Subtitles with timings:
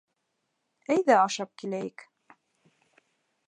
[0.95, 2.07] Әйҙә ашап киләйек